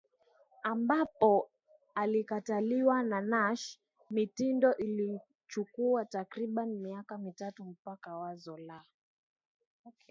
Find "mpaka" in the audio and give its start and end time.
7.63-8.17